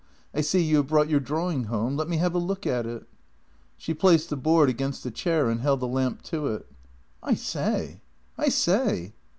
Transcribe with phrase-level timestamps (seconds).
[0.33, 1.95] I see you have brought your drawing home.
[1.95, 3.07] Let me have a look at it."
[3.77, 6.65] She placed the board against a chair and held the lamp to it."
[7.21, 8.01] I say!
[8.35, 9.13] I say!